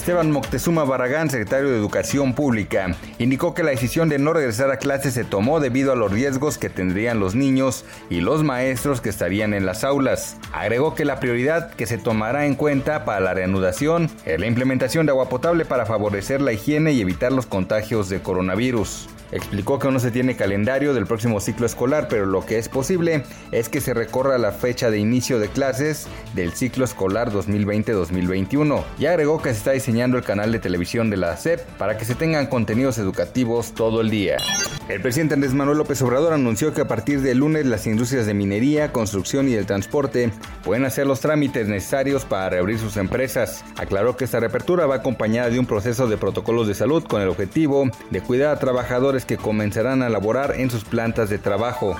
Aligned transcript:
Esteban 0.00 0.30
Moctezuma 0.30 0.84
Barragán, 0.84 1.28
secretario 1.28 1.68
de 1.68 1.76
Educación 1.76 2.32
Pública, 2.32 2.96
indicó 3.18 3.52
que 3.52 3.62
la 3.62 3.70
decisión 3.70 4.08
de 4.08 4.18
no 4.18 4.32
regresar 4.32 4.70
a 4.70 4.78
clases 4.78 5.12
se 5.12 5.24
tomó 5.24 5.60
debido 5.60 5.92
a 5.92 5.94
los 5.94 6.10
riesgos 6.10 6.56
que 6.56 6.70
tendrían 6.70 7.20
los 7.20 7.34
niños 7.34 7.84
y 8.08 8.22
los 8.22 8.42
maestros 8.42 9.02
que 9.02 9.10
estarían 9.10 9.52
en 9.52 9.66
las 9.66 9.84
aulas. 9.84 10.38
Agregó 10.54 10.94
que 10.94 11.04
la 11.04 11.20
prioridad 11.20 11.74
que 11.74 11.84
se 11.84 11.98
tomará 11.98 12.46
en 12.46 12.54
cuenta 12.54 13.04
para 13.04 13.20
la 13.20 13.34
reanudación 13.34 14.10
es 14.24 14.40
la 14.40 14.46
implementación 14.46 15.04
de 15.04 15.12
agua 15.12 15.28
potable 15.28 15.66
para 15.66 15.84
favorecer 15.84 16.40
la 16.40 16.54
higiene 16.54 16.92
y 16.92 17.02
evitar 17.02 17.30
los 17.30 17.44
contagios 17.44 18.08
de 18.08 18.22
coronavirus. 18.22 19.06
Explicó 19.32 19.78
que 19.78 19.90
no 19.90 20.00
se 20.00 20.10
tiene 20.10 20.36
calendario 20.36 20.94
del 20.94 21.06
próximo 21.06 21.40
ciclo 21.40 21.66
escolar, 21.66 22.08
pero 22.08 22.26
lo 22.26 22.44
que 22.44 22.58
es 22.58 22.68
posible 22.68 23.24
es 23.52 23.68
que 23.68 23.80
se 23.80 23.94
recorra 23.94 24.38
la 24.38 24.52
fecha 24.52 24.90
de 24.90 24.98
inicio 24.98 25.38
de 25.38 25.48
clases 25.48 26.08
del 26.34 26.52
ciclo 26.52 26.84
escolar 26.84 27.30
2020-2021 27.30 28.84
y 28.98 29.06
agregó 29.06 29.40
que 29.40 29.50
se 29.50 29.58
está 29.58 29.72
diseñando 29.72 30.16
el 30.16 30.24
canal 30.24 30.52
de 30.52 30.58
televisión 30.58 31.10
de 31.10 31.16
la 31.16 31.36
SEP 31.36 31.60
para 31.78 31.96
que 31.96 32.04
se 32.04 32.14
tengan 32.14 32.46
contenidos 32.46 32.98
educativos 32.98 33.72
todo 33.72 34.00
el 34.00 34.10
día. 34.10 34.36
El 34.88 35.00
presidente 35.00 35.34
Andrés 35.34 35.54
Manuel 35.54 35.78
López 35.78 36.02
Obrador 36.02 36.32
anunció 36.32 36.74
que 36.74 36.80
a 36.80 36.88
partir 36.88 37.20
del 37.20 37.38
lunes 37.38 37.64
las 37.66 37.86
industrias 37.86 38.26
de 38.26 38.34
minería, 38.34 38.90
construcción 38.90 39.48
y 39.48 39.52
del 39.52 39.66
transporte 39.66 40.32
pueden 40.64 40.84
hacer 40.84 41.06
los 41.06 41.20
trámites 41.20 41.68
necesarios 41.68 42.24
para 42.24 42.50
reabrir 42.50 42.78
sus 42.78 42.96
empresas. 42.96 43.64
Aclaró 43.76 44.16
que 44.16 44.24
esta 44.24 44.40
reapertura 44.40 44.86
va 44.86 44.96
acompañada 44.96 45.48
de 45.48 45.60
un 45.60 45.66
proceso 45.66 46.08
de 46.08 46.16
protocolos 46.16 46.66
de 46.66 46.74
salud 46.74 47.04
con 47.04 47.22
el 47.22 47.28
objetivo 47.28 47.88
de 48.10 48.20
cuidar 48.20 48.56
a 48.56 48.58
trabajadores 48.58 49.19
que 49.24 49.36
comenzarán 49.36 50.02
a 50.02 50.08
laborar 50.08 50.54
en 50.56 50.70
sus 50.70 50.84
plantas 50.84 51.30
de 51.30 51.38
trabajo. 51.38 51.96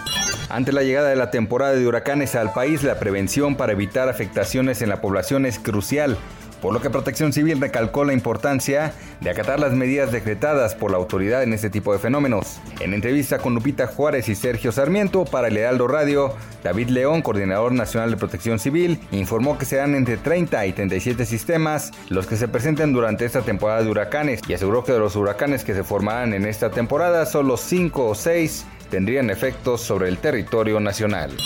Ante 0.48 0.72
la 0.72 0.82
llegada 0.82 1.08
de 1.08 1.16
la 1.16 1.30
temporada 1.30 1.74
de 1.74 1.86
huracanes 1.86 2.34
al 2.34 2.52
país, 2.52 2.82
la 2.82 2.98
prevención 2.98 3.56
para 3.56 3.72
evitar 3.72 4.08
afectaciones 4.08 4.82
en 4.82 4.88
la 4.88 5.00
población 5.00 5.46
es 5.46 5.58
crucial 5.58 6.16
por 6.60 6.72
lo 6.72 6.80
que 6.80 6.90
Protección 6.90 7.32
Civil 7.32 7.60
recalcó 7.60 8.04
la 8.04 8.12
importancia 8.12 8.92
de 9.20 9.30
acatar 9.30 9.60
las 9.60 9.72
medidas 9.72 10.12
decretadas 10.12 10.74
por 10.74 10.90
la 10.90 10.96
autoridad 10.96 11.42
en 11.42 11.52
este 11.52 11.70
tipo 11.70 11.92
de 11.92 11.98
fenómenos. 11.98 12.60
En 12.80 12.94
entrevista 12.94 13.38
con 13.38 13.54
Lupita 13.54 13.86
Juárez 13.86 14.28
y 14.28 14.34
Sergio 14.34 14.72
Sarmiento 14.72 15.24
para 15.24 15.48
el 15.48 15.56
Heraldo 15.56 15.88
Radio, 15.88 16.34
David 16.62 16.88
León, 16.88 17.22
coordinador 17.22 17.72
nacional 17.72 18.10
de 18.10 18.16
Protección 18.16 18.58
Civil, 18.58 19.00
informó 19.12 19.58
que 19.58 19.64
serán 19.64 19.94
entre 19.94 20.16
30 20.16 20.66
y 20.66 20.72
37 20.72 21.26
sistemas 21.26 21.92
los 22.08 22.26
que 22.26 22.36
se 22.36 22.48
presenten 22.48 22.92
durante 22.92 23.24
esta 23.24 23.42
temporada 23.42 23.82
de 23.82 23.90
huracanes 23.90 24.40
y 24.48 24.54
aseguró 24.54 24.84
que 24.84 24.92
de 24.92 24.98
los 24.98 25.16
huracanes 25.16 25.64
que 25.64 25.74
se 25.74 25.84
formarán 25.84 26.34
en 26.34 26.46
esta 26.46 26.70
temporada, 26.70 27.26
solo 27.26 27.56
5 27.56 28.08
o 28.08 28.14
6 28.14 28.66
tendrían 28.90 29.30
efectos 29.30 29.82
sobre 29.82 30.08
el 30.08 30.18
territorio 30.18 30.80
nacional 30.80 31.36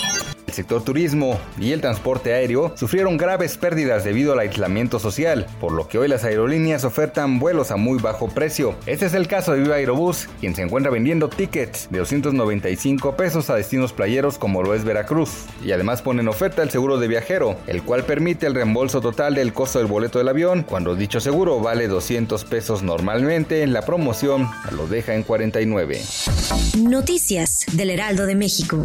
sector 0.55 0.83
turismo 0.83 1.39
y 1.59 1.73
el 1.73 1.81
transporte 1.81 2.33
aéreo 2.33 2.73
sufrieron 2.75 3.17
graves 3.17 3.57
pérdidas 3.57 4.03
debido 4.03 4.33
al 4.33 4.39
aislamiento 4.39 4.99
social, 4.99 5.45
por 5.59 5.73
lo 5.73 5.87
que 5.87 5.97
hoy 5.97 6.07
las 6.07 6.23
aerolíneas 6.23 6.85
ofertan 6.85 7.39
vuelos 7.39 7.71
a 7.71 7.75
muy 7.75 7.99
bajo 7.99 8.29
precio. 8.29 8.75
Este 8.85 9.05
es 9.05 9.13
el 9.13 9.27
caso 9.27 9.53
de 9.53 9.59
Viva 9.59 9.75
Aerobús, 9.75 10.27
quien 10.39 10.55
se 10.55 10.61
encuentra 10.61 10.91
vendiendo 10.91 11.29
tickets 11.29 11.89
de 11.91 11.99
295 11.99 13.15
pesos 13.15 13.49
a 13.49 13.55
destinos 13.55 13.93
playeros 13.93 14.37
como 14.37 14.63
lo 14.63 14.73
es 14.73 14.83
Veracruz, 14.83 15.45
y 15.63 15.71
además 15.73 16.01
ponen 16.01 16.27
oferta 16.27 16.63
el 16.63 16.71
seguro 16.71 16.97
de 16.97 17.07
viajero, 17.07 17.57
el 17.67 17.83
cual 17.83 18.05
permite 18.05 18.47
el 18.47 18.55
reembolso 18.55 19.01
total 19.01 19.35
del 19.35 19.53
costo 19.53 19.79
del 19.79 19.87
boleto 19.87 20.19
del 20.19 20.29
avión, 20.29 20.63
cuando 20.63 20.95
dicho 20.95 21.19
seguro 21.19 21.59
vale 21.59 21.87
200 21.87 22.45
pesos 22.45 22.81
normalmente, 22.81 23.65
la 23.67 23.81
promoción 23.81 24.49
lo 24.71 24.87
deja 24.87 25.13
en 25.13 25.23
49. 25.23 26.01
Noticias 26.79 27.65
del 27.73 27.89
Heraldo 27.89 28.25
de 28.25 28.35
México. 28.35 28.81